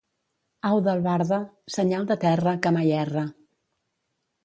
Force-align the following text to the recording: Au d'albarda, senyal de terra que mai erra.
Au 0.69 0.81
d'albarda, 0.87 1.39
senyal 1.75 2.09
de 2.15 2.19
terra 2.27 2.57
que 2.65 2.75
mai 2.79 2.99
erra. 3.07 3.29